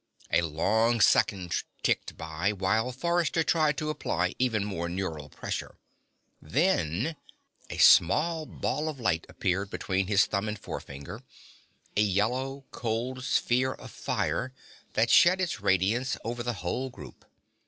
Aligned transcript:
A 0.31 0.41
long 0.41 0.99
second 0.99 1.53
ticked 1.83 2.17
by, 2.17 2.51
while 2.53 2.91
Forrester 2.91 3.43
tried 3.43 3.77
to 3.77 3.91
apply 3.91 4.33
even 4.39 4.65
more 4.65 4.89
neural 4.89 5.29
pressure. 5.29 5.77
Then... 6.41 7.15
A 7.69 7.77
small 7.77 8.47
ball 8.47 8.89
of 8.89 8.99
light 8.99 9.27
appeared 9.29 9.69
between 9.69 10.07
his 10.07 10.25
thumb 10.25 10.47
and 10.47 10.57
forefinger, 10.57 11.21
a 11.95 12.01
yellow, 12.01 12.65
cold 12.71 13.23
sphere 13.23 13.73
of 13.75 13.91
fire 13.91 14.53
that 14.93 15.11
shed 15.11 15.39
its 15.39 15.61
radiance 15.61 16.17
over 16.25 16.41
the 16.41 16.53
whole 16.65 16.89
group. 16.89 17.23